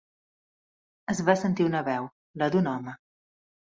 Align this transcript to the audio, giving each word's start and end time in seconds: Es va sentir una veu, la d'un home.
Es 1.15 1.23
va 1.29 1.37
sentir 1.43 1.69
una 1.69 1.85
veu, 1.93 2.11
la 2.45 2.53
d'un 2.57 2.75
home. 2.77 3.01